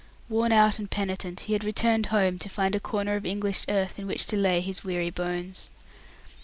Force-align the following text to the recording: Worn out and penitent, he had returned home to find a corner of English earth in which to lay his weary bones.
Worn 0.29 0.51
out 0.51 0.79
and 0.79 0.89
penitent, 0.89 1.41
he 1.41 1.53
had 1.53 1.63
returned 1.63 2.07
home 2.07 2.39
to 2.39 2.49
find 2.49 2.73
a 2.73 2.79
corner 2.79 3.15
of 3.17 3.23
English 3.23 3.65
earth 3.69 3.99
in 3.99 4.07
which 4.07 4.25
to 4.25 4.35
lay 4.35 4.59
his 4.59 4.83
weary 4.83 5.11
bones. 5.11 5.69